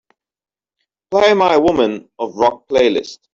[1.11, 3.19] Play my Women of Rock playlist.